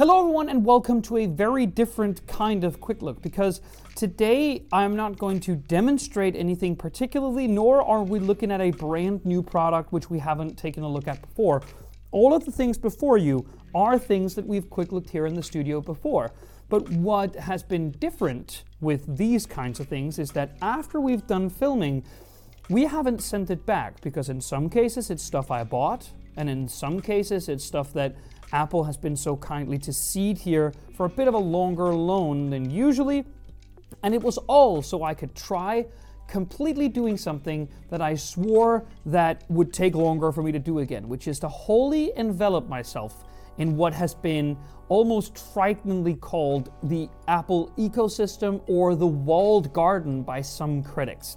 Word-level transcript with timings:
Hello, 0.00 0.20
everyone, 0.20 0.48
and 0.48 0.64
welcome 0.64 1.02
to 1.02 1.18
a 1.18 1.26
very 1.26 1.66
different 1.66 2.26
kind 2.26 2.64
of 2.64 2.80
quick 2.80 3.02
look 3.02 3.20
because 3.20 3.60
today 3.96 4.64
I'm 4.72 4.96
not 4.96 5.18
going 5.18 5.40
to 5.40 5.56
demonstrate 5.56 6.34
anything 6.36 6.74
particularly, 6.74 7.46
nor 7.46 7.82
are 7.82 8.02
we 8.02 8.18
looking 8.18 8.50
at 8.50 8.62
a 8.62 8.70
brand 8.70 9.26
new 9.26 9.42
product 9.42 9.92
which 9.92 10.08
we 10.08 10.18
haven't 10.18 10.56
taken 10.56 10.84
a 10.84 10.88
look 10.88 11.06
at 11.06 11.20
before. 11.20 11.60
All 12.12 12.32
of 12.32 12.46
the 12.46 12.50
things 12.50 12.78
before 12.78 13.18
you 13.18 13.46
are 13.74 13.98
things 13.98 14.34
that 14.36 14.46
we've 14.46 14.70
quick 14.70 14.90
looked 14.90 15.10
here 15.10 15.26
in 15.26 15.34
the 15.34 15.42
studio 15.42 15.82
before. 15.82 16.32
But 16.70 16.88
what 16.88 17.36
has 17.36 17.62
been 17.62 17.90
different 17.90 18.64
with 18.80 19.18
these 19.18 19.44
kinds 19.44 19.80
of 19.80 19.88
things 19.88 20.18
is 20.18 20.30
that 20.30 20.56
after 20.62 20.98
we've 20.98 21.26
done 21.26 21.50
filming, 21.50 22.04
we 22.70 22.86
haven't 22.86 23.20
sent 23.20 23.50
it 23.50 23.66
back 23.66 24.00
because 24.00 24.30
in 24.30 24.40
some 24.40 24.70
cases 24.70 25.10
it's 25.10 25.22
stuff 25.22 25.50
I 25.50 25.62
bought, 25.62 26.08
and 26.38 26.48
in 26.48 26.68
some 26.68 27.00
cases 27.00 27.50
it's 27.50 27.64
stuff 27.64 27.92
that 27.92 28.16
Apple 28.52 28.84
has 28.84 28.96
been 28.96 29.16
so 29.16 29.36
kindly 29.36 29.78
to 29.78 29.92
seed 29.92 30.38
here 30.38 30.72
for 30.96 31.06
a 31.06 31.08
bit 31.08 31.28
of 31.28 31.34
a 31.34 31.38
longer 31.38 31.94
loan 31.94 32.50
than 32.50 32.70
usually. 32.70 33.24
And 34.02 34.14
it 34.14 34.22
was 34.22 34.38
all 34.38 34.82
so 34.82 35.02
I 35.02 35.14
could 35.14 35.34
try 35.34 35.86
completely 36.26 36.88
doing 36.88 37.16
something 37.16 37.68
that 37.88 38.00
I 38.00 38.14
swore 38.14 38.86
that 39.06 39.44
would 39.48 39.72
take 39.72 39.94
longer 39.94 40.30
for 40.30 40.42
me 40.42 40.52
to 40.52 40.58
do 40.58 40.78
again, 40.78 41.08
which 41.08 41.26
is 41.26 41.40
to 41.40 41.48
wholly 41.48 42.12
envelop 42.16 42.68
myself 42.68 43.24
in 43.58 43.76
what 43.76 43.92
has 43.92 44.14
been 44.14 44.56
almost 44.88 45.38
frighteningly 45.52 46.14
called 46.14 46.70
the 46.84 47.08
Apple 47.28 47.72
ecosystem 47.76 48.62
or 48.68 48.94
the 48.94 49.06
walled 49.06 49.72
garden 49.72 50.22
by 50.22 50.40
some 50.40 50.82
critics. 50.82 51.36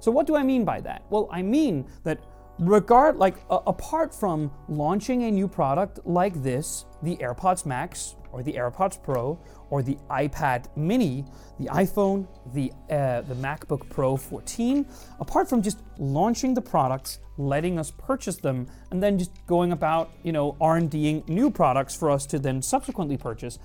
So, 0.00 0.10
what 0.10 0.26
do 0.26 0.36
I 0.36 0.42
mean 0.42 0.64
by 0.64 0.80
that? 0.82 1.04
Well, 1.08 1.28
I 1.32 1.40
mean 1.40 1.86
that 2.04 2.20
regard 2.58 3.16
like 3.16 3.36
apart 3.50 4.14
from 4.14 4.50
launching 4.68 5.24
a 5.24 5.30
new 5.30 5.48
product 5.48 5.98
like 6.04 6.40
this 6.42 6.84
the 7.02 7.16
airpods 7.16 7.66
max 7.66 8.14
or 8.30 8.42
the 8.44 8.52
airpods 8.52 9.02
pro 9.02 9.38
or 9.70 9.82
the 9.82 9.98
ipad 10.10 10.64
mini 10.76 11.24
the 11.58 11.66
iphone 11.66 12.26
the 12.52 12.70
uh, 12.90 13.22
the 13.22 13.34
macbook 13.34 13.88
pro 13.90 14.16
14 14.16 14.86
apart 15.18 15.48
from 15.48 15.62
just 15.62 15.82
launching 15.98 16.54
the 16.54 16.62
products 16.62 17.18
letting 17.38 17.76
us 17.76 17.90
purchase 17.90 18.36
them 18.36 18.68
and 18.92 19.02
then 19.02 19.18
just 19.18 19.32
going 19.46 19.72
about 19.72 20.12
you 20.22 20.30
know 20.30 20.56
r&ding 20.60 21.24
new 21.26 21.50
products 21.50 21.96
for 21.96 22.08
us 22.08 22.24
to 22.24 22.38
then 22.38 22.62
subsequently 22.62 23.16
purchase 23.16 23.58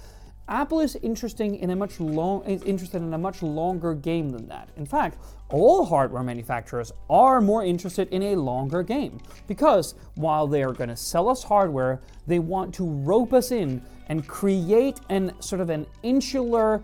Apple 0.50 0.80
is 0.80 0.96
interesting 0.98 1.56
in 1.56 1.70
a 1.70 1.76
much 1.76 2.00
long 2.00 2.44
is 2.46 2.64
interested 2.64 3.02
in 3.02 3.14
a 3.14 3.18
much 3.18 3.44
longer 3.44 3.94
game 3.94 4.30
than 4.30 4.48
that. 4.48 4.70
In 4.78 4.86
fact, 4.86 5.20
all 5.50 5.86
hardware 5.86 6.24
manufacturers 6.24 6.92
are 7.10 7.40
more 7.40 7.64
interested 7.64 8.10
in 8.10 8.24
a 8.24 8.36
longer 8.36 8.82
game 8.82 9.20
because 9.48 9.94
while 10.16 10.48
they 10.48 10.64
are 10.64 10.74
going 10.74 10.90
to 10.90 10.98
sell 10.98 11.30
us 11.30 11.44
hardware, 11.44 12.02
they 12.26 12.40
want 12.40 12.74
to 12.76 12.84
rope 12.86 13.32
us 13.32 13.52
in 13.52 13.82
and 14.08 14.28
create 14.28 15.00
an 15.10 15.40
sort 15.40 15.62
of 15.62 15.70
an 15.70 15.86
insular 16.04 16.82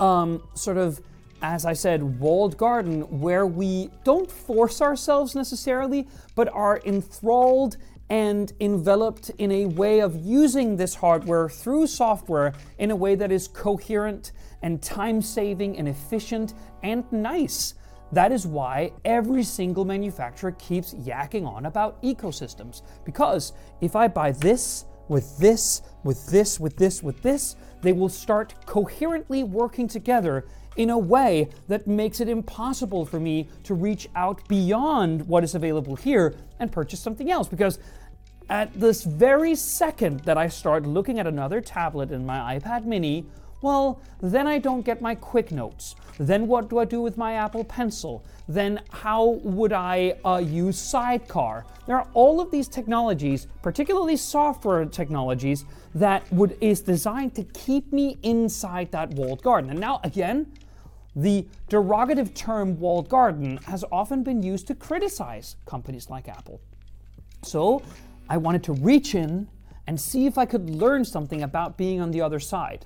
um, 0.00 0.42
sort 0.54 0.78
of 0.78 1.00
as 1.40 1.64
I 1.64 1.72
said, 1.72 2.02
walled 2.18 2.56
garden 2.56 3.02
where 3.20 3.46
we 3.46 3.90
don't 4.02 4.28
force 4.28 4.80
ourselves 4.80 5.36
necessarily, 5.36 6.08
but 6.34 6.48
are 6.48 6.80
enthralled 6.84 7.76
and 8.10 8.52
enveloped 8.60 9.30
in 9.38 9.52
a 9.52 9.66
way 9.66 10.00
of 10.00 10.16
using 10.16 10.76
this 10.76 10.94
hardware 10.94 11.48
through 11.48 11.86
software 11.86 12.54
in 12.78 12.90
a 12.90 12.96
way 12.96 13.14
that 13.14 13.30
is 13.30 13.48
coherent 13.48 14.32
and 14.62 14.82
time 14.82 15.20
saving 15.20 15.76
and 15.78 15.88
efficient 15.88 16.54
and 16.82 17.10
nice. 17.12 17.74
That 18.12 18.32
is 18.32 18.46
why 18.46 18.92
every 19.04 19.42
single 19.42 19.84
manufacturer 19.84 20.52
keeps 20.52 20.94
yakking 20.94 21.46
on 21.46 21.66
about 21.66 22.02
ecosystems. 22.02 22.82
Because 23.04 23.52
if 23.80 23.94
I 23.94 24.08
buy 24.08 24.32
this, 24.32 24.86
with 25.08 25.38
this, 25.38 25.82
with 26.04 26.26
this, 26.26 26.60
with 26.60 26.76
this, 26.76 27.02
with 27.02 27.22
this, 27.22 27.56
they 27.82 27.92
will 27.92 28.08
start 28.08 28.54
coherently 28.66 29.44
working 29.44 29.88
together 29.88 30.46
in 30.78 30.90
a 30.90 30.98
way 30.98 31.50
that 31.66 31.86
makes 31.86 32.20
it 32.20 32.28
impossible 32.28 33.04
for 33.04 33.20
me 33.20 33.48
to 33.64 33.74
reach 33.74 34.08
out 34.14 34.46
beyond 34.48 35.26
what 35.28 35.44
is 35.44 35.54
available 35.54 35.96
here 35.96 36.34
and 36.60 36.72
purchase 36.72 37.00
something 37.00 37.30
else. 37.30 37.48
Because 37.48 37.78
at 38.48 38.72
this 38.72 39.04
very 39.04 39.54
second 39.54 40.20
that 40.20 40.38
I 40.38 40.48
start 40.48 40.86
looking 40.86 41.18
at 41.18 41.26
another 41.26 41.60
tablet 41.60 42.12
in 42.12 42.24
my 42.24 42.58
iPad 42.58 42.84
mini, 42.84 43.26
well, 43.60 44.00
then 44.22 44.46
I 44.46 44.58
don't 44.58 44.82
get 44.82 45.02
my 45.02 45.16
quick 45.16 45.50
notes. 45.50 45.96
Then 46.18 46.46
what 46.46 46.70
do 46.70 46.78
I 46.78 46.84
do 46.84 47.00
with 47.00 47.16
my 47.16 47.34
Apple 47.34 47.64
Pencil? 47.64 48.24
Then 48.46 48.80
how 48.90 49.40
would 49.42 49.72
I 49.72 50.14
uh, 50.24 50.38
use 50.38 50.78
Sidecar? 50.78 51.66
There 51.86 51.96
are 51.96 52.06
all 52.14 52.40
of 52.40 52.52
these 52.52 52.68
technologies, 52.68 53.48
particularly 53.62 54.16
software 54.16 54.84
technologies, 54.84 55.64
that 55.94 56.30
would 56.32 56.56
is 56.60 56.80
designed 56.80 57.34
to 57.34 57.44
keep 57.44 57.92
me 57.92 58.16
inside 58.22 58.92
that 58.92 59.10
walled 59.10 59.42
garden. 59.42 59.70
And 59.70 59.80
now 59.80 60.00
again, 60.04 60.46
the 61.16 61.46
derogative 61.68 62.34
term 62.34 62.78
walled 62.78 63.08
garden 63.08 63.56
has 63.66 63.84
often 63.90 64.22
been 64.22 64.42
used 64.42 64.66
to 64.68 64.74
criticize 64.74 65.56
companies 65.66 66.10
like 66.10 66.28
Apple. 66.28 66.60
So 67.42 67.82
I 68.28 68.36
wanted 68.36 68.62
to 68.64 68.72
reach 68.72 69.14
in 69.14 69.48
and 69.86 70.00
see 70.00 70.26
if 70.26 70.36
I 70.36 70.44
could 70.44 70.70
learn 70.70 71.04
something 71.04 71.42
about 71.42 71.76
being 71.76 72.00
on 72.00 72.10
the 72.10 72.20
other 72.20 72.38
side. 72.38 72.84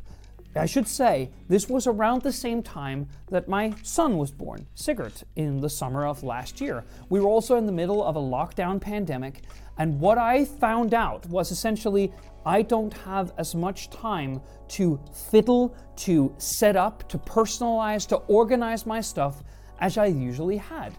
I 0.55 0.67
should 0.67 0.87
say, 0.87 1.31
this 1.49 1.69
was 1.69 1.87
around 1.87 2.23
the 2.23 2.33
same 2.33 2.63
time 2.63 3.09
that 3.31 3.49
my 3.49 3.73
son 3.83 4.19
was 4.19 4.31
born, 4.31 4.67
Sigurd, 4.75 5.15
in 5.35 5.61
the 5.61 5.71
summer 5.71 6.07
of 6.07 6.23
last 6.23 6.61
year. 6.61 6.85
We 7.09 7.21
were 7.21 7.29
also 7.29 7.57
in 7.57 7.65
the 7.65 7.73
middle 7.73 8.05
of 8.05 8.17
a 8.17 8.21
lockdown 8.21 8.79
pandemic, 8.79 9.41
and 9.83 9.99
what 9.99 10.17
I 10.17 10.45
found 10.45 10.95
out 10.95 11.27
was 11.27 11.51
essentially 11.51 12.13
I 12.47 12.63
don't 12.63 12.93
have 12.99 13.33
as 13.37 13.53
much 13.57 13.91
time 13.91 14.41
to 14.69 15.01
fiddle, 15.13 15.75
to 15.97 16.33
set 16.39 16.77
up, 16.77 17.09
to 17.09 17.19
personalize, 17.19 18.07
to 18.11 18.19
organize 18.29 18.87
my 18.87 19.01
stuff 19.01 19.43
as 19.81 19.99
I 19.99 20.07
usually 20.07 20.57
had. 20.57 20.97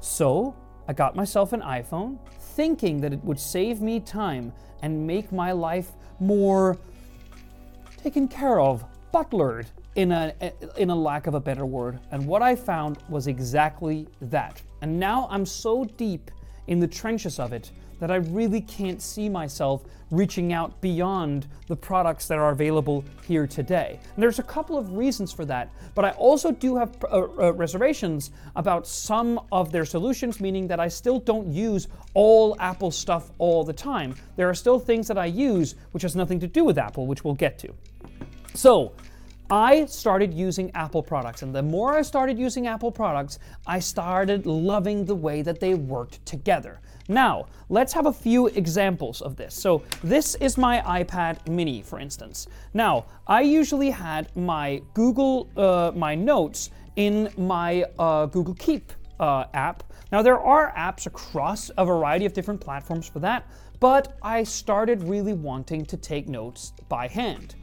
So 0.00 0.56
I 0.88 0.94
got 0.94 1.14
myself 1.14 1.52
an 1.52 1.60
iPhone, 1.60 2.18
thinking 2.56 3.00
that 3.02 3.12
it 3.12 3.22
would 3.22 3.38
save 3.38 3.80
me 3.80 4.00
time 4.00 4.52
and 4.82 5.06
make 5.06 5.30
my 5.30 5.52
life 5.52 5.92
more 6.18 6.76
taken 8.02 8.26
care 8.26 8.58
of, 8.58 8.84
butlered, 9.12 9.66
in 9.94 10.10
a, 10.10 10.34
in 10.76 10.90
a 10.90 10.96
lack 10.96 11.28
of 11.28 11.34
a 11.34 11.40
better 11.40 11.66
word. 11.66 12.00
And 12.10 12.26
what 12.26 12.42
I 12.42 12.56
found 12.56 12.98
was 13.08 13.28
exactly 13.28 14.08
that. 14.22 14.60
And 14.82 14.98
now 14.98 15.28
I'm 15.30 15.46
so 15.46 15.84
deep 15.84 16.32
in 16.66 16.80
the 16.80 16.88
trenches 16.88 17.38
of 17.38 17.52
it 17.52 17.70
that 18.00 18.10
I 18.10 18.16
really 18.16 18.60
can't 18.60 19.00
see 19.00 19.28
myself 19.28 19.84
reaching 20.10 20.52
out 20.52 20.80
beyond 20.80 21.46
the 21.66 21.76
products 21.76 22.28
that 22.28 22.38
are 22.38 22.50
available 22.50 23.04
here 23.26 23.46
today. 23.46 23.98
And 24.14 24.22
there's 24.22 24.38
a 24.38 24.44
couple 24.44 24.78
of 24.78 24.92
reasons 24.92 25.32
for 25.32 25.44
that, 25.46 25.70
but 25.94 26.04
I 26.04 26.10
also 26.10 26.52
do 26.52 26.76
have 26.76 26.96
uh, 27.04 27.22
uh, 27.22 27.52
reservations 27.52 28.30
about 28.56 28.86
some 28.86 29.40
of 29.50 29.72
their 29.72 29.84
solutions, 29.84 30.40
meaning 30.40 30.68
that 30.68 30.78
I 30.78 30.88
still 30.88 31.18
don't 31.18 31.52
use 31.52 31.88
all 32.14 32.56
Apple 32.60 32.90
stuff 32.90 33.30
all 33.38 33.64
the 33.64 33.72
time. 33.72 34.14
There 34.36 34.48
are 34.48 34.54
still 34.54 34.78
things 34.78 35.08
that 35.08 35.18
I 35.18 35.26
use 35.26 35.74
which 35.92 36.02
has 36.02 36.14
nothing 36.14 36.40
to 36.40 36.46
do 36.46 36.64
with 36.64 36.78
Apple, 36.78 37.06
which 37.06 37.24
we'll 37.24 37.34
get 37.34 37.58
to. 37.60 37.72
So, 38.54 38.92
I 39.50 39.84
started 39.84 40.32
using 40.32 40.70
Apple 40.74 41.02
products, 41.02 41.42
and 41.42 41.54
the 41.54 41.62
more 41.62 41.94
I 41.94 42.02
started 42.02 42.38
using 42.38 42.66
Apple 42.66 42.90
products, 42.90 43.38
I 43.66 43.78
started 43.78 44.46
loving 44.46 45.04
the 45.04 45.14
way 45.14 45.42
that 45.42 45.60
they 45.60 45.74
worked 45.74 46.24
together. 46.24 46.80
Now, 47.08 47.46
let's 47.68 47.92
have 47.92 48.06
a 48.06 48.12
few 48.12 48.46
examples 48.46 49.20
of 49.20 49.36
this. 49.36 49.54
So, 49.54 49.82
this 50.02 50.34
is 50.36 50.56
my 50.56 50.80
iPad 51.02 51.46
mini, 51.46 51.82
for 51.82 52.00
instance. 52.00 52.46
Now, 52.72 53.04
I 53.26 53.42
usually 53.42 53.90
had 53.90 54.34
my 54.34 54.80
Google, 54.94 55.50
uh, 55.58 55.92
my 55.94 56.14
notes 56.14 56.70
in 56.96 57.30
my 57.36 57.84
uh, 57.98 58.24
Google 58.26 58.54
Keep 58.54 58.92
uh, 59.20 59.44
app. 59.52 59.82
Now, 60.10 60.22
there 60.22 60.40
are 60.40 60.72
apps 60.72 61.06
across 61.06 61.70
a 61.76 61.84
variety 61.84 62.24
of 62.24 62.32
different 62.32 62.62
platforms 62.62 63.06
for 63.06 63.18
that, 63.18 63.46
but 63.78 64.16
I 64.22 64.44
started 64.44 65.02
really 65.02 65.34
wanting 65.34 65.84
to 65.86 65.98
take 65.98 66.28
notes 66.28 66.72
by 66.88 67.08
hand. 67.08 67.56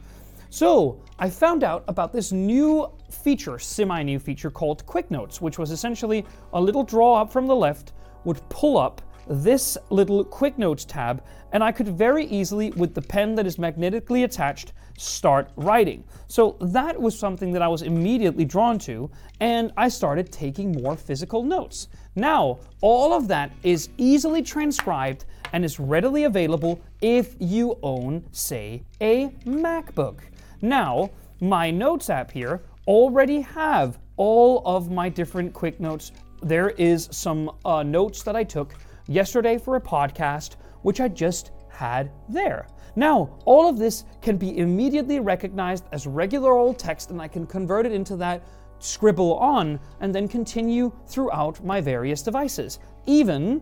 So 0.52 1.00
I 1.18 1.30
found 1.30 1.64
out 1.64 1.82
about 1.88 2.12
this 2.12 2.30
new 2.30 2.86
feature, 3.10 3.58
semi 3.58 4.02
new 4.02 4.18
feature 4.18 4.50
called 4.50 4.84
Quick 4.84 5.10
Notes, 5.10 5.40
which 5.40 5.58
was 5.58 5.70
essentially 5.70 6.26
a 6.52 6.60
little 6.60 6.84
draw 6.84 7.14
up 7.14 7.32
from 7.32 7.46
the 7.46 7.56
left 7.56 7.94
would 8.24 8.46
pull 8.50 8.76
up 8.76 9.00
this 9.26 9.78
little 9.88 10.22
Quick 10.22 10.58
Notes 10.58 10.84
tab, 10.84 11.24
and 11.52 11.64
I 11.64 11.72
could 11.72 11.88
very 11.88 12.26
easily, 12.26 12.70
with 12.72 12.92
the 12.92 13.00
pen 13.00 13.34
that 13.36 13.46
is 13.46 13.58
magnetically 13.58 14.24
attached, 14.24 14.74
start 14.98 15.50
writing. 15.56 16.04
So 16.28 16.58
that 16.60 17.00
was 17.00 17.18
something 17.18 17.50
that 17.52 17.62
I 17.62 17.68
was 17.68 17.80
immediately 17.80 18.44
drawn 18.44 18.78
to, 18.80 19.10
and 19.40 19.72
I 19.78 19.88
started 19.88 20.30
taking 20.30 20.72
more 20.72 20.96
physical 20.96 21.42
notes. 21.42 21.88
Now, 22.14 22.58
all 22.82 23.14
of 23.14 23.26
that 23.28 23.52
is 23.62 23.88
easily 23.96 24.42
transcribed 24.42 25.24
and 25.54 25.64
is 25.64 25.80
readily 25.80 26.24
available 26.24 26.78
if 27.00 27.36
you 27.38 27.78
own, 27.82 28.24
say, 28.32 28.82
a 29.00 29.28
MacBook. 29.46 30.18
Now, 30.62 31.10
my 31.40 31.72
Notes 31.72 32.08
app 32.08 32.30
here 32.30 32.62
already 32.86 33.40
have 33.40 33.98
all 34.16 34.62
of 34.64 34.92
my 34.92 35.08
different 35.08 35.52
quick 35.52 35.80
notes. 35.80 36.12
There 36.40 36.70
is 36.70 37.08
some 37.10 37.50
uh, 37.64 37.82
notes 37.82 38.22
that 38.22 38.36
I 38.36 38.44
took 38.44 38.74
yesterday 39.08 39.58
for 39.58 39.74
a 39.74 39.80
podcast, 39.80 40.54
which 40.82 41.00
I 41.00 41.08
just 41.08 41.50
had 41.68 42.12
there. 42.28 42.68
Now, 42.94 43.38
all 43.44 43.68
of 43.68 43.76
this 43.76 44.04
can 44.20 44.36
be 44.36 44.58
immediately 44.58 45.18
recognized 45.18 45.86
as 45.90 46.06
regular 46.06 46.52
old 46.52 46.78
text, 46.78 47.10
and 47.10 47.20
I 47.20 47.26
can 47.26 47.44
convert 47.44 47.84
it 47.84 47.92
into 47.92 48.14
that 48.16 48.44
scribble 48.78 49.34
on 49.38 49.80
and 50.00 50.14
then 50.14 50.28
continue 50.28 50.92
throughout 51.08 51.64
my 51.64 51.80
various 51.80 52.22
devices. 52.22 52.78
Even 53.06 53.60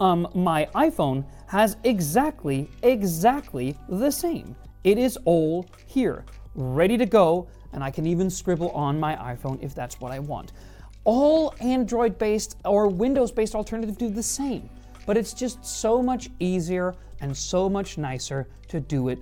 um, 0.00 0.28
my 0.34 0.68
iPhone 0.74 1.24
has 1.46 1.78
exactly, 1.84 2.68
exactly 2.82 3.78
the 3.88 4.10
same. 4.10 4.54
It 4.86 4.98
is 4.98 5.18
all 5.24 5.66
here, 5.84 6.24
ready 6.54 6.96
to 6.96 7.06
go, 7.06 7.48
and 7.72 7.82
I 7.82 7.90
can 7.90 8.06
even 8.06 8.30
scribble 8.30 8.70
on 8.70 9.00
my 9.00 9.16
iPhone 9.16 9.60
if 9.60 9.74
that's 9.74 10.00
what 10.00 10.12
I 10.12 10.20
want. 10.20 10.52
All 11.02 11.56
Android 11.58 12.16
based 12.18 12.56
or 12.64 12.86
Windows 12.86 13.32
based 13.32 13.56
alternatives 13.56 13.98
do 13.98 14.08
the 14.08 14.22
same, 14.22 14.70
but 15.04 15.16
it's 15.16 15.32
just 15.32 15.64
so 15.66 16.00
much 16.00 16.30
easier 16.38 16.94
and 17.20 17.36
so 17.36 17.68
much 17.68 17.98
nicer 17.98 18.46
to 18.68 18.78
do 18.78 19.08
it 19.08 19.18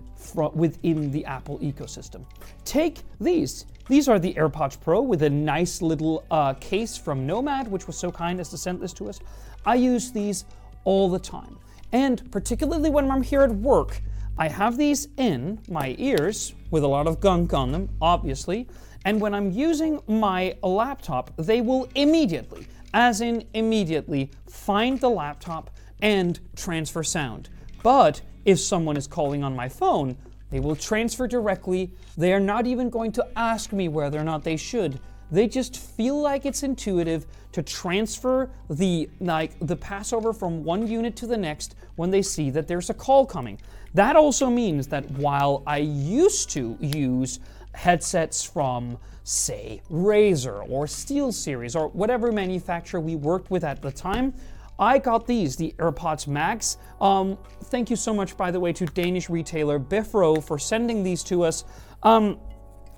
within 0.53 1.11
the 1.11 1.25
Apple 1.25 1.59
ecosystem. 1.61 2.27
Take 2.67 2.99
these. 3.19 3.65
These 3.89 4.07
are 4.07 4.19
the 4.19 4.35
AirPods 4.35 4.79
Pro 4.79 5.01
with 5.01 5.23
a 5.23 5.31
nice 5.31 5.81
little 5.81 6.27
uh, 6.31 6.53
case 6.53 6.99
from 6.99 7.27
Nomad, 7.27 7.69
which 7.69 7.87
was 7.87 7.97
so 7.97 8.13
kind 8.13 8.39
as 8.39 8.51
to 8.51 8.59
send 8.59 8.83
this 8.83 8.93
to 8.93 9.09
us. 9.09 9.19
I 9.65 9.77
use 9.77 10.13
these 10.13 10.45
all 10.85 11.09
the 11.09 11.19
time. 11.19 11.59
And 11.91 12.31
particularly 12.31 12.91
when 12.91 13.11
I'm 13.11 13.23
here 13.23 13.41
at 13.41 13.55
work, 13.55 14.03
I 14.37 14.49
have 14.49 14.77
these 14.77 15.07
in 15.17 15.61
my 15.69 15.95
ears 15.97 16.55
with 16.73 16.83
a 16.83 16.89
lot 16.89 17.07
of 17.07 17.21
gunk 17.21 17.55
on 17.55 17.71
them, 17.71 17.89
obviously. 18.01 18.67
And 19.05 19.21
when 19.21 19.33
I'm 19.33 19.53
using 19.53 20.01
my 20.09 20.57
laptop, 20.63 21.31
they 21.37 21.61
will 21.61 21.89
immediately, 21.95 22.67
as 22.93 23.21
in 23.21 23.47
immediately, 23.55 24.33
find 24.49 24.99
the 24.99 25.11
laptop 25.11 25.71
and 26.03 26.41
transfer 26.57 27.05
sound. 27.05 27.49
But 27.85 28.23
if 28.45 28.59
someone 28.59 28.97
is 28.97 29.07
calling 29.07 29.45
on 29.45 29.55
my 29.55 29.69
phone, 29.69 30.17
they 30.51 30.59
will 30.59 30.77
transfer 30.77 31.29
directly. 31.29 31.93
They 32.17 32.33
are 32.33 32.41
not 32.41 32.67
even 32.67 32.91
going 32.91 33.13
to 33.13 33.27
ask 33.37 33.73
me 33.73 33.89
whether 33.89 34.19
or 34.19 34.25
not 34.25 34.43
they 34.43 34.57
should. 34.57 34.99
They 35.35 35.49
just 35.49 35.77
feel 35.77 36.21
like 36.21 36.47
it's 36.47 36.63
intuitive 36.63 37.27
to 37.53 37.63
transfer 37.63 38.51
the 38.71 39.09
like 39.21 39.53
the 39.61 39.75
passover 39.75 40.33
from 40.33 40.63
one 40.63 40.87
unit 40.87 41.17
to 41.17 41.27
the 41.27 41.37
next 41.37 41.75
when 41.97 42.11
they 42.11 42.23
see 42.23 42.51
that 42.51 42.69
there's 42.69 42.89
a 42.89 42.95
call 42.95 43.27
coming. 43.27 43.59
That 43.95 44.15
also 44.15 44.49
means 44.49 44.87
that 44.89 45.11
while 45.13 45.65
I 45.67 45.79
used 45.79 46.51
to 46.51 46.79
use 46.81 47.41
headsets 47.75 48.45
from 48.45 48.97
say 49.25 49.83
Razer 49.91 50.69
or 50.71 50.87
Steel 50.87 51.33
Series 51.33 51.75
or 51.75 51.89
whatever 51.89 52.31
manufacturer 52.31 53.01
we 53.01 53.17
worked 53.17 53.51
with 53.51 53.65
at 53.65 53.83
the 53.83 53.91
time, 53.91 54.35
I 54.79 54.99
got 54.99 55.27
these, 55.27 55.57
the 55.57 55.75
AirPods 55.79 56.29
Max. 56.29 56.77
Um, 57.01 57.39
thank 57.65 57.91
you 57.91 57.97
so 57.97 58.15
much, 58.15 58.37
by 58.37 58.53
the 58.53 58.61
way, 58.61 58.73
to 58.73 58.87
Danish 58.87 59.29
retailer 59.29 59.81
Bifro 59.81 60.43
for 60.43 60.61
sending 60.61 61.03
these 61.03 61.25
to 61.25 61.43
us. 61.43 61.65
Um, 62.05 62.39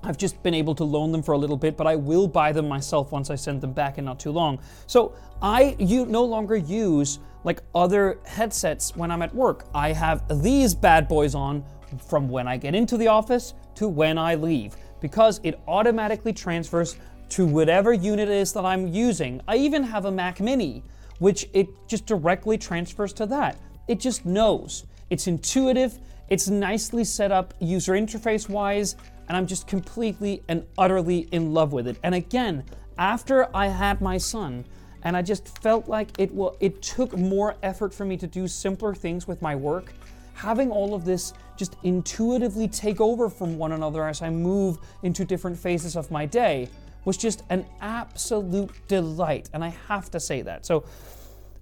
I've 0.03 0.17
just 0.17 0.41
been 0.43 0.53
able 0.53 0.75
to 0.75 0.83
loan 0.83 1.11
them 1.11 1.23
for 1.23 1.33
a 1.33 1.37
little 1.37 1.57
bit, 1.57 1.75
but 1.75 1.87
I 1.87 1.95
will 1.95 2.27
buy 2.27 2.51
them 2.51 2.67
myself 2.67 3.11
once 3.11 3.29
I 3.29 3.35
send 3.35 3.61
them 3.61 3.73
back 3.73 3.97
in 3.97 4.05
not 4.05 4.19
too 4.19 4.31
long. 4.31 4.59
So 4.85 5.15
I 5.41 5.75
you 5.79 6.05
no 6.05 6.23
longer 6.23 6.55
use 6.55 7.19
like 7.43 7.61
other 7.73 8.19
headsets 8.25 8.95
when 8.95 9.11
I'm 9.11 9.21
at 9.21 9.33
work. 9.33 9.65
I 9.73 9.93
have 9.93 10.41
these 10.41 10.75
bad 10.75 11.07
boys 11.07 11.35
on 11.35 11.63
from 12.07 12.29
when 12.29 12.47
I 12.47 12.57
get 12.57 12.75
into 12.75 12.97
the 12.97 13.07
office 13.07 13.53
to 13.75 13.87
when 13.87 14.17
I 14.17 14.35
leave 14.35 14.75
because 14.99 15.39
it 15.43 15.59
automatically 15.67 16.33
transfers 16.33 16.97
to 17.29 17.45
whatever 17.45 17.93
unit 17.93 18.29
it 18.29 18.35
is 18.35 18.53
that 18.53 18.65
I'm 18.65 18.87
using. 18.87 19.41
I 19.47 19.57
even 19.57 19.83
have 19.83 20.05
a 20.05 20.11
Mac 20.11 20.39
Mini, 20.39 20.83
which 21.19 21.49
it 21.53 21.67
just 21.87 22.05
directly 22.05 22.57
transfers 22.57 23.13
to 23.13 23.25
that. 23.27 23.57
It 23.87 23.99
just 23.99 24.25
knows. 24.25 24.85
It's 25.09 25.27
intuitive, 25.27 25.99
it's 26.29 26.49
nicely 26.49 27.03
set 27.03 27.31
up 27.31 27.53
user 27.59 27.93
interface 27.93 28.49
wise 28.49 28.95
and 29.27 29.37
I'm 29.37 29.47
just 29.47 29.67
completely 29.67 30.43
and 30.47 30.65
utterly 30.77 31.27
in 31.31 31.53
love 31.53 31.73
with 31.73 31.87
it. 31.87 31.97
And 32.03 32.15
again, 32.15 32.63
after 32.97 33.55
I 33.55 33.67
had 33.67 34.01
my 34.01 34.17
son, 34.17 34.65
and 35.03 35.15
I 35.15 35.21
just 35.21 35.59
felt 35.61 35.87
like 35.87 36.09
it 36.19 36.33
will 36.33 36.57
it 36.59 36.81
took 36.81 37.15
more 37.17 37.55
effort 37.63 37.93
for 37.93 38.03
me 38.03 38.17
to 38.17 38.27
do 38.27 38.47
simpler 38.47 38.93
things 38.93 39.27
with 39.27 39.41
my 39.41 39.55
work. 39.55 39.93
Having 40.33 40.71
all 40.71 40.93
of 40.93 41.05
this 41.05 41.33
just 41.55 41.77
intuitively 41.83 42.67
take 42.67 42.99
over 42.99 43.29
from 43.29 43.57
one 43.57 43.71
another 43.71 44.07
as 44.07 44.21
I 44.21 44.29
move 44.29 44.77
into 45.03 45.25
different 45.25 45.57
phases 45.57 45.95
of 45.95 46.11
my 46.11 46.25
day 46.25 46.69
was 47.05 47.17
just 47.17 47.43
an 47.49 47.65
absolute 47.79 48.71
delight, 48.87 49.49
and 49.53 49.63
I 49.63 49.69
have 49.87 50.11
to 50.11 50.19
say 50.19 50.41
that. 50.41 50.65
So, 50.65 50.83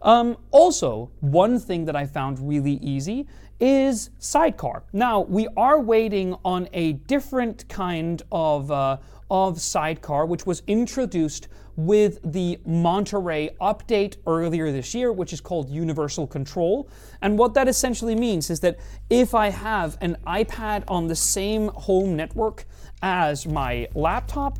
um, 0.01 0.37
also, 0.51 1.11
one 1.21 1.59
thing 1.59 1.85
that 1.85 1.95
I 1.95 2.05
found 2.05 2.39
really 2.39 2.73
easy 2.81 3.27
is 3.59 4.09
Sidecar. 4.19 4.83
Now, 4.91 5.21
we 5.21 5.47
are 5.55 5.79
waiting 5.79 6.35
on 6.43 6.67
a 6.73 6.93
different 6.93 7.67
kind 7.69 8.21
of, 8.31 8.71
uh, 8.71 8.97
of 9.29 9.59
Sidecar, 9.61 10.25
which 10.25 10.45
was 10.45 10.61
introduced 10.67 11.47
with 11.77 12.19
the 12.23 12.57
Monterey 12.65 13.49
update 13.59 14.17
earlier 14.25 14.71
this 14.71 14.93
year, 14.93 15.11
which 15.11 15.33
is 15.33 15.41
called 15.41 15.69
Universal 15.69 16.27
Control. 16.27 16.87
And 17.21 17.37
what 17.37 17.53
that 17.55 17.67
essentially 17.67 18.15
means 18.15 18.49
is 18.49 18.59
that 18.61 18.77
if 19.09 19.35
I 19.35 19.49
have 19.49 19.97
an 20.01 20.17
iPad 20.25 20.83
on 20.87 21.07
the 21.07 21.15
same 21.15 21.69
home 21.69 22.15
network 22.15 22.65
as 23.01 23.45
my 23.45 23.87
laptop, 23.93 24.59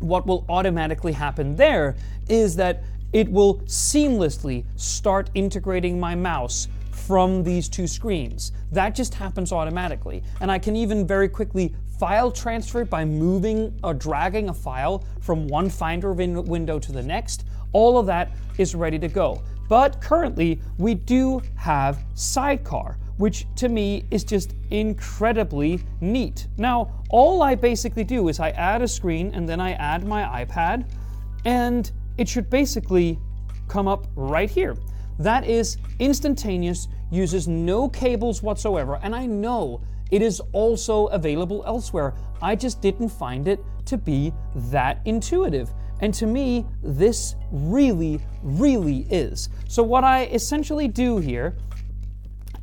what 0.00 0.26
will 0.26 0.44
automatically 0.48 1.12
happen 1.12 1.56
there 1.56 1.96
is 2.28 2.56
that 2.56 2.82
it 3.12 3.30
will 3.30 3.60
seamlessly 3.60 4.64
start 4.76 5.30
integrating 5.34 5.98
my 6.00 6.14
mouse 6.14 6.68
from 6.94 7.42
these 7.42 7.68
two 7.68 7.86
screens. 7.86 8.52
That 8.72 8.94
just 8.94 9.14
happens 9.14 9.52
automatically. 9.52 10.22
And 10.40 10.50
I 10.50 10.58
can 10.58 10.76
even 10.76 11.06
very 11.06 11.28
quickly 11.28 11.74
file 11.98 12.30
transfer 12.30 12.82
it 12.82 12.90
by 12.90 13.04
moving 13.04 13.78
or 13.82 13.94
dragging 13.94 14.48
a 14.48 14.54
file 14.54 15.04
from 15.20 15.46
one 15.48 15.68
Finder 15.68 16.12
win- 16.12 16.44
window 16.44 16.78
to 16.78 16.92
the 16.92 17.02
next. 17.02 17.44
All 17.72 17.98
of 17.98 18.06
that 18.06 18.30
is 18.58 18.74
ready 18.74 18.98
to 18.98 19.08
go. 19.08 19.42
But 19.68 20.00
currently, 20.00 20.60
we 20.78 20.94
do 20.94 21.40
have 21.56 22.04
Sidecar, 22.14 22.98
which 23.16 23.46
to 23.56 23.68
me 23.68 24.04
is 24.10 24.24
just 24.24 24.54
incredibly 24.70 25.80
neat. 26.00 26.46
Now, 26.58 27.02
all 27.10 27.42
I 27.42 27.54
basically 27.54 28.04
do 28.04 28.28
is 28.28 28.40
I 28.40 28.50
add 28.50 28.82
a 28.82 28.88
screen 28.88 29.32
and 29.34 29.48
then 29.48 29.60
I 29.60 29.72
add 29.72 30.06
my 30.06 30.44
iPad, 30.44 30.90
and 31.44 31.90
it 32.18 32.28
should 32.28 32.50
basically 32.50 33.18
come 33.68 33.88
up 33.88 34.06
right 34.14 34.50
here. 34.50 34.76
That 35.18 35.46
is 35.46 35.76
instantaneous, 35.98 36.88
uses 37.10 37.46
no 37.46 37.88
cables 37.88 38.42
whatsoever, 38.42 38.98
and 39.02 39.14
I 39.14 39.26
know 39.26 39.80
it 40.10 40.22
is 40.22 40.40
also 40.52 41.06
available 41.06 41.62
elsewhere. 41.66 42.14
I 42.42 42.56
just 42.56 42.80
didn't 42.80 43.08
find 43.08 43.48
it 43.48 43.60
to 43.86 43.96
be 43.96 44.32
that 44.70 45.00
intuitive. 45.04 45.70
And 46.00 46.12
to 46.14 46.26
me, 46.26 46.66
this 46.82 47.36
really, 47.50 48.20
really 48.42 49.06
is. 49.10 49.48
So, 49.68 49.82
what 49.82 50.04
I 50.04 50.26
essentially 50.26 50.88
do 50.88 51.18
here 51.18 51.56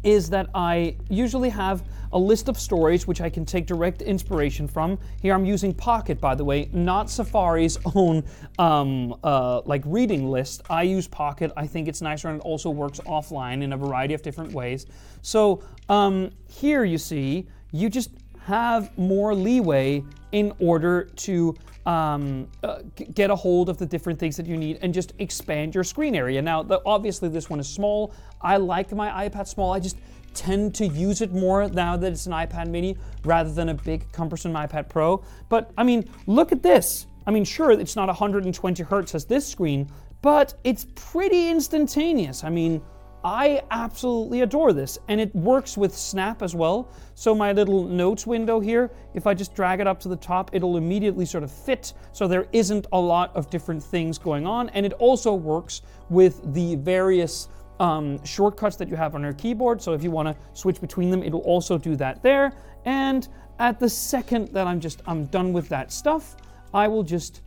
is 0.03 0.29
that 0.29 0.49
I 0.53 0.95
usually 1.09 1.49
have 1.49 1.83
a 2.13 2.19
list 2.19 2.49
of 2.49 2.59
stories 2.59 3.07
which 3.07 3.21
I 3.21 3.29
can 3.29 3.45
take 3.45 3.65
direct 3.65 4.01
inspiration 4.01 4.67
from. 4.67 4.99
Here 5.21 5.33
I'm 5.33 5.45
using 5.45 5.73
Pocket, 5.73 6.19
by 6.19 6.35
the 6.35 6.43
way, 6.43 6.69
not 6.73 7.09
Safari's 7.09 7.77
own 7.95 8.23
um, 8.59 9.15
uh, 9.23 9.61
like 9.65 9.83
reading 9.85 10.29
list. 10.29 10.63
I 10.69 10.83
use 10.83 11.07
Pocket. 11.07 11.51
I 11.55 11.67
think 11.67 11.87
it's 11.87 12.01
nicer 12.01 12.29
and 12.29 12.39
it 12.39 12.43
also 12.43 12.69
works 12.69 12.99
offline 13.01 13.63
in 13.63 13.73
a 13.73 13.77
variety 13.77 14.13
of 14.13 14.21
different 14.21 14.51
ways. 14.51 14.85
So 15.21 15.63
um, 15.89 16.31
here 16.47 16.83
you 16.83 16.97
see, 16.97 17.47
you 17.71 17.89
just 17.89 18.11
have 18.45 18.97
more 18.97 19.33
leeway 19.35 20.03
in 20.31 20.51
order 20.59 21.03
to 21.15 21.55
um, 21.85 22.47
uh, 22.63 22.79
get 23.13 23.29
a 23.29 23.35
hold 23.35 23.69
of 23.69 23.77
the 23.77 23.85
different 23.85 24.19
things 24.19 24.37
that 24.37 24.45
you 24.45 24.57
need 24.57 24.79
and 24.81 24.93
just 24.93 25.13
expand 25.19 25.73
your 25.73 25.83
screen 25.83 26.15
area. 26.15 26.41
Now, 26.41 26.63
the, 26.63 26.81
obviously, 26.85 27.29
this 27.29 27.49
one 27.49 27.59
is 27.59 27.67
small. 27.67 28.13
I 28.41 28.57
like 28.57 28.91
my 28.91 29.27
iPad 29.27 29.47
small. 29.47 29.73
I 29.73 29.79
just 29.79 29.97
tend 30.33 30.73
to 30.75 30.87
use 30.87 31.21
it 31.21 31.31
more 31.31 31.67
now 31.69 31.97
that 31.97 32.11
it's 32.11 32.25
an 32.25 32.33
iPad 32.33 32.67
mini 32.67 32.97
rather 33.23 33.51
than 33.51 33.69
a 33.69 33.73
big, 33.73 34.09
cumbersome 34.11 34.53
iPad 34.53 34.89
Pro. 34.89 35.23
But 35.49 35.71
I 35.77 35.83
mean, 35.83 36.09
look 36.27 36.51
at 36.51 36.63
this. 36.63 37.07
I 37.27 37.31
mean, 37.31 37.43
sure, 37.43 37.71
it's 37.71 37.95
not 37.95 38.07
120 38.07 38.83
hertz 38.83 39.13
as 39.13 39.25
this 39.25 39.47
screen, 39.47 39.89
but 40.21 40.53
it's 40.63 40.87
pretty 40.95 41.49
instantaneous. 41.49 42.43
I 42.43 42.49
mean, 42.49 42.81
I 43.23 43.61
absolutely 43.69 44.41
adore 44.41 44.73
this, 44.73 44.97
and 45.07 45.21
it 45.21 45.33
works 45.35 45.77
with 45.77 45.95
Snap 45.95 46.41
as 46.41 46.55
well. 46.55 46.89
So 47.13 47.35
my 47.35 47.51
little 47.51 47.83
notes 47.83 48.25
window 48.25 48.59
here, 48.59 48.89
if 49.13 49.27
I 49.27 49.35
just 49.35 49.53
drag 49.53 49.79
it 49.79 49.85
up 49.85 49.99
to 50.01 50.09
the 50.09 50.15
top, 50.15 50.49
it'll 50.53 50.77
immediately 50.77 51.25
sort 51.25 51.43
of 51.43 51.51
fit, 51.51 51.93
so 52.13 52.27
there 52.27 52.47
isn't 52.51 52.87
a 52.93 52.99
lot 52.99 53.35
of 53.35 53.49
different 53.51 53.83
things 53.83 54.17
going 54.17 54.47
on, 54.47 54.69
and 54.69 54.85
it 54.85 54.93
also 54.93 55.35
works 55.35 55.83
with 56.09 56.53
the 56.53 56.75
various 56.77 57.47
um, 57.79 58.23
shortcuts 58.25 58.75
that 58.77 58.89
you 58.89 58.95
have 58.95 59.13
on 59.13 59.21
your 59.21 59.33
keyboard. 59.33 59.81
So 59.81 59.93
if 59.93 60.03
you 60.03 60.11
want 60.11 60.27
to 60.27 60.35
switch 60.53 60.81
between 60.81 61.09
them, 61.09 61.21
it'll 61.21 61.41
also 61.41 61.77
do 61.77 61.95
that 61.97 62.23
there. 62.23 62.53
And 62.85 63.27
at 63.59 63.79
the 63.79 63.89
second 63.89 64.49
that 64.49 64.67
I'm 64.67 64.79
just 64.79 65.01
I'm 65.07 65.25
done 65.27 65.51
with 65.51 65.67
that 65.69 65.91
stuff, 65.91 66.35
I 66.73 66.87
will 66.87 67.03
just 67.03 67.41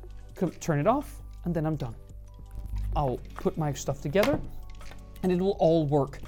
turn 0.60 0.80
it 0.80 0.86
off 0.86 1.22
and 1.44 1.54
then 1.54 1.66
I'm 1.66 1.76
done. 1.76 1.94
I'll 2.96 3.20
put 3.36 3.56
my 3.56 3.72
stuff 3.72 4.00
together 4.00 4.40
and 5.24 5.32
it 5.32 5.40
will 5.40 5.56
all 5.58 5.86
work 5.86 6.20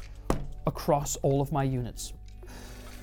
across 0.67 1.17
all 1.17 1.41
of 1.41 1.53
my 1.53 1.63
units. 1.63 2.15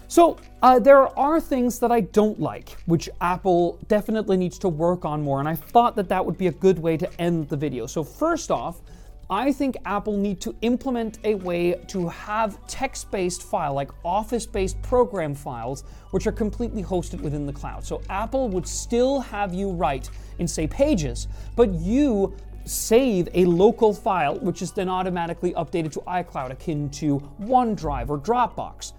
So, 0.07 0.37
uh, 0.61 0.79
there 0.79 1.07
are 1.17 1.39
things 1.39 1.79
that 1.79 1.91
I 1.91 2.01
don't 2.01 2.39
like, 2.39 2.77
which 2.85 3.09
Apple 3.21 3.79
definitely 3.87 4.37
needs 4.37 4.59
to 4.59 4.69
work 4.69 5.05
on 5.05 5.21
more, 5.23 5.39
and 5.39 5.47
I 5.47 5.55
thought 5.55 5.95
that 5.95 6.09
that 6.09 6.23
would 6.25 6.37
be 6.37 6.47
a 6.47 6.51
good 6.51 6.77
way 6.77 6.97
to 6.97 7.21
end 7.21 7.47
the 7.49 7.57
video. 7.57 7.87
So, 7.87 8.03
first 8.03 8.51
off, 8.51 8.81
I 9.29 9.51
think 9.51 9.77
Apple 9.85 10.17
need 10.17 10.41
to 10.41 10.55
implement 10.61 11.19
a 11.23 11.35
way 11.35 11.73
to 11.87 12.09
have 12.09 12.59
text-based 12.67 13.41
file, 13.41 13.73
like 13.73 13.91
Office-based 14.03 14.81
program 14.81 15.33
files, 15.33 15.83
which 16.11 16.27
are 16.27 16.31
completely 16.31 16.83
hosted 16.83 17.21
within 17.21 17.45
the 17.45 17.53
cloud. 17.53 17.85
So 17.85 18.01
Apple 18.09 18.49
would 18.49 18.67
still 18.67 19.21
have 19.21 19.53
you 19.53 19.71
write 19.71 20.09
in, 20.39 20.47
say, 20.47 20.67
Pages, 20.67 21.27
but 21.55 21.71
you 21.73 22.35
save 22.65 23.27
a 23.33 23.45
local 23.45 23.93
file, 23.93 24.39
which 24.39 24.61
is 24.61 24.71
then 24.71 24.89
automatically 24.89 25.53
updated 25.53 25.91
to 25.93 25.99
iCloud, 26.01 26.51
akin 26.51 26.89
to 26.91 27.19
OneDrive 27.41 28.09
or 28.09 28.17
Dropbox. 28.17 28.93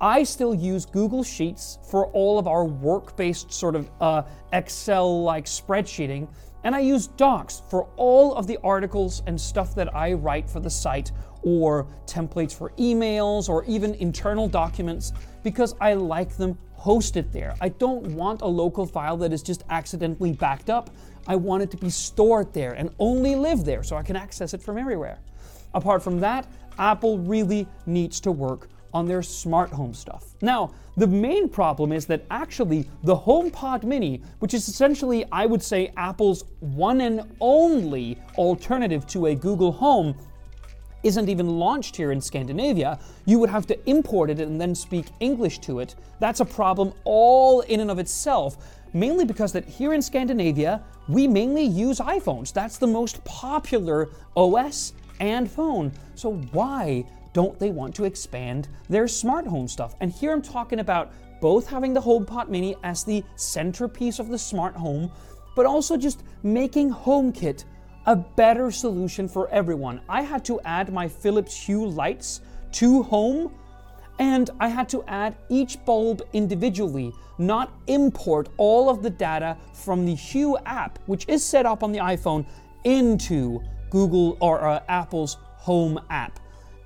I 0.00 0.22
still 0.22 0.54
use 0.54 0.86
Google 0.86 1.22
Sheets 1.22 1.78
for 1.90 2.06
all 2.08 2.38
of 2.38 2.46
our 2.46 2.64
work 2.64 3.16
based 3.16 3.52
sort 3.52 3.76
of 3.76 3.90
uh, 4.00 4.22
Excel 4.52 5.22
like 5.22 5.44
spreadsheeting, 5.44 6.26
and 6.64 6.74
I 6.74 6.80
use 6.80 7.06
Docs 7.06 7.62
for 7.68 7.88
all 7.96 8.34
of 8.34 8.46
the 8.46 8.58
articles 8.64 9.22
and 9.26 9.38
stuff 9.38 9.74
that 9.74 9.94
I 9.94 10.14
write 10.14 10.48
for 10.48 10.60
the 10.60 10.70
site, 10.70 11.12
or 11.42 11.86
templates 12.06 12.54
for 12.54 12.70
emails, 12.78 13.48
or 13.48 13.64
even 13.64 13.94
internal 13.94 14.48
documents, 14.48 15.12
because 15.42 15.74
I 15.80 15.94
like 15.94 16.36
them 16.36 16.58
hosted 16.82 17.30
there. 17.32 17.54
I 17.60 17.68
don't 17.68 18.06
want 18.08 18.42
a 18.42 18.46
local 18.46 18.86
file 18.86 19.16
that 19.18 19.32
is 19.32 19.42
just 19.42 19.64
accidentally 19.70 20.32
backed 20.32 20.70
up. 20.70 20.90
I 21.26 21.36
want 21.36 21.62
it 21.62 21.70
to 21.72 21.76
be 21.76 21.90
stored 21.90 22.52
there 22.52 22.72
and 22.72 22.90
only 22.98 23.36
live 23.36 23.64
there 23.64 23.82
so 23.82 23.96
I 23.96 24.02
can 24.02 24.16
access 24.16 24.54
it 24.54 24.62
from 24.62 24.78
everywhere. 24.78 25.18
Apart 25.74 26.02
from 26.02 26.20
that, 26.20 26.46
Apple 26.78 27.18
really 27.18 27.66
needs 27.86 28.20
to 28.20 28.32
work 28.32 28.68
on 28.92 29.06
their 29.06 29.22
smart 29.22 29.70
home 29.70 29.94
stuff. 29.94 30.34
Now, 30.42 30.72
the 30.96 31.06
main 31.06 31.48
problem 31.48 31.92
is 31.92 32.06
that 32.06 32.24
actually 32.30 32.88
the 33.04 33.14
HomePod 33.14 33.84
Mini, 33.84 34.22
which 34.40 34.54
is 34.54 34.68
essentially, 34.68 35.24
I 35.30 35.46
would 35.46 35.62
say, 35.62 35.92
Apple's 35.96 36.44
one 36.58 37.00
and 37.00 37.22
only 37.40 38.18
alternative 38.36 39.06
to 39.08 39.26
a 39.26 39.34
Google 39.34 39.72
Home, 39.72 40.16
isn't 41.02 41.28
even 41.28 41.58
launched 41.58 41.96
here 41.96 42.12
in 42.12 42.20
Scandinavia, 42.20 42.98
you 43.26 43.38
would 43.38 43.50
have 43.50 43.66
to 43.66 43.88
import 43.88 44.30
it 44.30 44.40
and 44.40 44.60
then 44.60 44.74
speak 44.74 45.06
English 45.20 45.58
to 45.60 45.80
it. 45.80 45.94
That's 46.18 46.40
a 46.40 46.44
problem 46.44 46.92
all 47.04 47.60
in 47.62 47.80
and 47.80 47.90
of 47.90 47.98
itself, 47.98 48.56
mainly 48.92 49.24
because 49.24 49.52
that 49.52 49.64
here 49.64 49.92
in 49.92 50.02
Scandinavia, 50.02 50.82
we 51.08 51.26
mainly 51.26 51.64
use 51.64 51.98
iPhones. 51.98 52.52
That's 52.52 52.78
the 52.78 52.86
most 52.86 53.24
popular 53.24 54.10
OS 54.36 54.92
and 55.20 55.50
phone. 55.50 55.92
So 56.14 56.34
why 56.52 57.04
don't 57.32 57.58
they 57.58 57.70
want 57.70 57.94
to 57.96 58.04
expand 58.04 58.68
their 58.88 59.08
smart 59.08 59.46
home 59.46 59.68
stuff? 59.68 59.94
And 60.00 60.10
here 60.10 60.32
I'm 60.32 60.42
talking 60.42 60.80
about 60.80 61.12
both 61.40 61.68
having 61.68 61.94
the 61.94 62.00
HomePod 62.00 62.48
Mini 62.48 62.76
as 62.82 63.04
the 63.04 63.24
centerpiece 63.36 64.18
of 64.18 64.28
the 64.28 64.38
smart 64.38 64.74
home, 64.74 65.10
but 65.56 65.66
also 65.66 65.96
just 65.96 66.22
making 66.42 66.92
HomeKit 66.92 67.64
a 68.06 68.16
better 68.16 68.70
solution 68.70 69.28
for 69.28 69.48
everyone. 69.50 70.00
I 70.08 70.22
had 70.22 70.44
to 70.46 70.60
add 70.62 70.92
my 70.92 71.06
Philips 71.06 71.54
Hue 71.56 71.86
lights 71.86 72.40
to 72.72 73.02
Home, 73.04 73.54
and 74.18 74.50
I 74.58 74.68
had 74.68 74.88
to 74.90 75.04
add 75.04 75.36
each 75.48 75.84
bulb 75.84 76.22
individually, 76.32 77.12
not 77.38 77.72
import 77.86 78.48
all 78.56 78.88
of 78.88 79.02
the 79.02 79.10
data 79.10 79.56
from 79.74 80.06
the 80.06 80.14
Hue 80.14 80.56
app, 80.64 80.98
which 81.06 81.28
is 81.28 81.44
set 81.44 81.66
up 81.66 81.82
on 81.82 81.92
the 81.92 81.98
iPhone, 81.98 82.46
into 82.84 83.60
Google 83.90 84.36
or 84.40 84.66
uh, 84.66 84.80
Apple's 84.88 85.36
Home 85.58 86.00
app. 86.08 86.39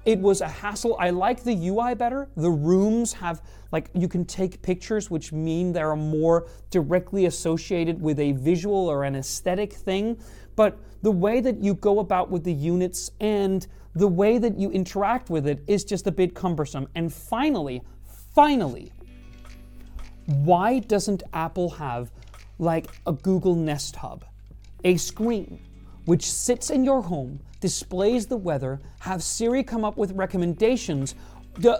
It 0.04 0.20
was 0.20 0.42
a 0.42 0.48
hassle. 0.48 0.96
I 0.98 1.10
like 1.10 1.42
the 1.42 1.68
UI 1.68 1.94
better. 1.94 2.28
The 2.36 2.50
rooms 2.50 3.14
have, 3.14 3.42
like, 3.72 3.88
you 3.94 4.06
can 4.06 4.24
take 4.26 4.60
pictures, 4.60 5.10
which 5.10 5.32
mean 5.32 5.72
they're 5.72 5.96
more 5.96 6.46
directly 6.70 7.26
associated 7.26 8.00
with 8.00 8.18
a 8.18 8.32
visual 8.32 8.88
or 8.88 9.04
an 9.04 9.16
aesthetic 9.16 9.72
thing. 9.72 10.18
But 10.56 10.78
the 11.02 11.10
way 11.10 11.40
that 11.40 11.62
you 11.62 11.74
go 11.74 12.00
about 12.00 12.30
with 12.30 12.44
the 12.44 12.52
units 12.52 13.10
and 13.20 13.66
the 13.94 14.08
way 14.08 14.38
that 14.38 14.58
you 14.58 14.70
interact 14.70 15.30
with 15.30 15.46
it 15.46 15.62
is 15.66 15.84
just 15.84 16.06
a 16.06 16.12
bit 16.12 16.34
cumbersome. 16.34 16.88
And 16.94 17.12
finally, 17.12 17.82
finally, 18.34 18.92
why 20.26 20.80
doesn't 20.80 21.22
Apple 21.32 21.70
have 21.70 22.10
like 22.58 22.88
a 23.06 23.12
Google 23.12 23.54
Nest 23.54 23.96
Hub? 23.96 24.24
A 24.84 24.96
screen 24.96 25.60
which 26.04 26.30
sits 26.30 26.70
in 26.70 26.84
your 26.84 27.02
home, 27.02 27.40
displays 27.60 28.26
the 28.26 28.36
weather, 28.36 28.80
have 29.00 29.22
Siri 29.22 29.62
come 29.62 29.84
up 29.84 29.96
with 29.96 30.12
recommendations, 30.12 31.14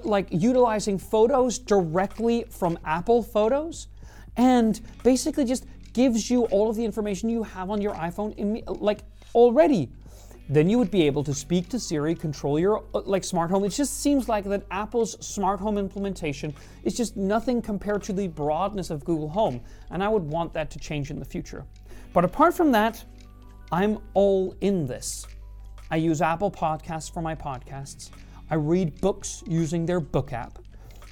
like 0.05 0.29
utilizing 0.31 0.99
photos 0.99 1.59
directly 1.59 2.45
from 2.49 2.79
Apple 2.85 3.23
Photos, 3.23 3.89
and 4.37 4.81
basically 5.03 5.45
just 5.45 5.67
gives 5.93 6.31
you 6.31 6.45
all 6.47 6.71
of 6.71 6.77
the 6.77 6.85
information 6.85 7.29
you 7.29 7.43
have 7.43 7.71
on 7.71 7.81
your 7.81 7.95
iPhone 7.95 8.63
like 8.81 9.01
already. 9.35 9.91
Then 10.49 10.69
you 10.69 10.79
would 10.79 10.91
be 10.91 11.07
able 11.07 11.25
to 11.25 11.33
speak 11.33 11.71
to 11.71 11.81
Siri, 11.81 12.15
control 12.15 12.59
your 12.59 12.85
uh, 12.95 13.01
like 13.07 13.25
smart 13.25 13.51
home. 13.51 13.65
It 13.65 13.71
just 13.71 14.03
seems 14.03 14.29
like 14.29 14.45
that 14.45 14.63
Apple's 14.71 15.17
smart 15.27 15.59
home 15.59 15.79
implementation 15.79 16.55
is 16.83 16.95
just 16.95 17.17
nothing 17.17 17.63
compared 17.63 18.03
to 18.03 18.13
the 18.13 18.29
broadness 18.29 18.91
of 18.91 19.05
Google 19.05 19.31
Home, 19.31 19.63
and 19.91 20.05
I 20.05 20.09
would 20.09 20.23
want 20.23 20.53
that 20.53 20.71
to 20.73 20.79
change 20.79 21.11
in 21.11 21.19
the 21.19 21.25
future. 21.25 21.65
But 22.13 22.25
apart 22.25 22.55
from 22.55 22.73
that, 22.73 23.03
I'm 23.75 23.99
all 24.15 24.55
in 24.61 24.87
this. 24.87 25.27
I 25.91 25.97
use 25.97 26.23
Apple 26.23 26.49
Podcasts 26.49 27.13
for 27.13 27.21
my 27.21 27.35
podcasts. 27.35 28.11
I 28.49 28.55
read 28.55 29.01
books 29.01 29.43
using 29.49 29.85
their 29.85 29.99
book 29.99 30.33
app. 30.33 30.61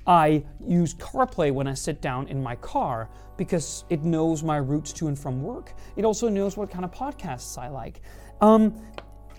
I 0.07 0.45
use 0.65 0.95
CarPlay 0.95 1.51
when 1.51 1.67
I 1.67 1.75
sit 1.75 2.01
down 2.01 2.29
in 2.29 2.41
my 2.41 2.55
car 2.55 3.11
because 3.37 3.83
it 3.91 4.05
knows 4.05 4.45
my 4.45 4.59
routes 4.59 4.93
to 4.93 5.09
and 5.09 5.19
from 5.19 5.43
work. 5.43 5.75
It 5.97 6.05
also 6.05 6.29
knows 6.29 6.57
what 6.57 6.71
kind 6.71 6.85
of 6.85 6.93
podcasts 6.93 7.59
I 7.59 7.67
like. 7.67 8.01
Um, 8.41 8.81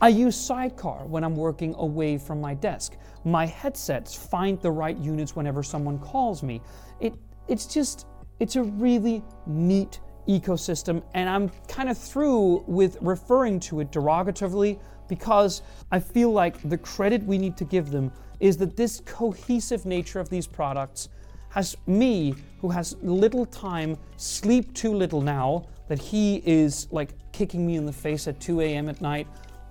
I 0.02 0.10
use 0.10 0.36
Sidecar 0.36 1.06
when 1.06 1.24
I'm 1.24 1.38
working 1.38 1.76
away 1.76 2.18
from 2.18 2.42
my 2.42 2.54
desk. 2.56 2.98
My 3.24 3.46
headsets 3.46 4.14
find 4.14 4.62
the 4.62 4.72
right 4.72 4.98
units 4.98 5.34
whenever 5.34 5.64
someone 5.64 5.98
calls 5.98 6.44
me. 6.44 6.62
It, 7.00 7.14
it's 7.48 7.68
just, 7.68 8.06
it's 8.42 8.58
a 8.58 8.64
really 8.64 9.24
neat 9.48 10.02
ecosystem, 10.28 11.04
and 11.14 11.30
I'm 11.30 11.50
kind 11.68 11.90
of 11.90 11.98
through 11.98 12.64
with 12.68 12.98
referring 13.02 13.60
to 13.62 13.80
it 13.82 13.92
derogatively 13.92 14.80
because 15.08 15.62
I 15.92 16.00
feel 16.00 16.32
like 16.32 16.68
the 16.68 16.78
credit 16.78 17.24
we 17.24 17.38
need 17.38 17.58
to 17.58 17.66
give 17.66 17.92
them 17.92 18.12
is 18.40 18.58
that 18.58 18.76
this 18.76 19.02
cohesive 19.06 19.86
nature 19.86 20.20
of 20.20 20.30
these 20.30 20.48
products 20.48 21.10
has 21.50 21.78
me, 21.86 22.34
who 22.60 22.70
has 22.70 22.96
little 23.02 23.46
time, 23.46 23.98
sleep 24.18 24.74
too 24.74 24.94
little 24.94 25.22
now, 25.22 25.66
that 25.88 26.00
he 26.00 26.42
is 26.46 26.88
like 26.92 27.10
kicking 27.32 27.66
me 27.68 27.76
in 27.76 27.86
the 27.86 27.94
face 27.94 28.28
at 28.28 28.40
2 28.40 28.62
a.m. 28.62 28.90
at 28.90 29.02
night. 29.02 29.28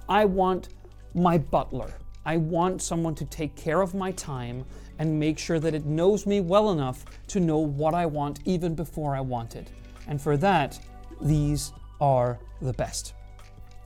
I 0.09 0.25
want 0.25 0.69
my 1.15 1.39
butler. 1.39 1.93
I 2.25 2.37
want 2.37 2.81
someone 2.81 3.17
to 3.17 3.25
take 3.25 3.57
care 3.57 3.81
of 3.81 3.95
my 3.95 4.13
time 4.13 4.65
and 4.99 5.19
make 5.19 5.39
sure 5.39 5.59
that 5.59 5.75
it 5.75 5.85
knows 5.85 6.25
me 6.25 6.41
well 6.41 6.71
enough 6.71 7.05
to 7.29 7.41
know 7.41 7.59
what 7.59 7.95
I 7.95 8.07
want 8.07 8.41
even 8.45 8.77
before 8.77 9.17
I 9.17 9.21
want 9.21 9.57
it. 9.57 9.69
And 10.09 10.21
for 10.21 10.37
that, 10.39 10.79
these 11.21 11.73
are 12.01 12.39
the 12.61 12.73
best. 12.73 13.15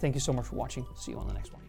Thank 0.00 0.14
you 0.14 0.20
so 0.20 0.32
much 0.32 0.46
for 0.46 0.56
watching. 0.56 0.87
See 0.96 1.12
you 1.12 1.18
on 1.18 1.26
the 1.26 1.35
next 1.35 1.52
one. 1.52 1.65